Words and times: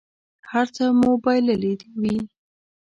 هر 0.51 0.67
څه 0.75 0.83
به 0.87 0.93
مو 0.99 1.11
بایللي 1.23 1.73
وي. 2.01 2.17